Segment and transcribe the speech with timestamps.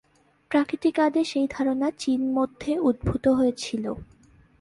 [0.51, 3.83] প্রাকৃতিক আদেশ এই ধারণা চীন মধ্যে উদ্ভূত হয়েছিল।